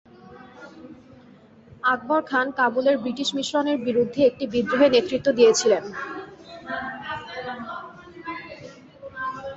আকবর 1.83 2.21
খান 2.29 2.47
কাবুলের 2.57 2.95
ব্রিটিশ 3.03 3.29
মিশনের 3.37 3.77
বিরুদ্ধে 3.87 4.21
একটি 4.25 4.45
বিদ্রোহে 4.53 4.87
নেতৃত্ব 4.89 5.27
দিয়েছিলেন। 5.37 5.83